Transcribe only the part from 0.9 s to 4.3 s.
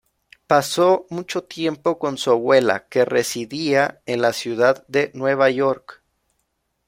mucho tiempo con su abuela, que residía en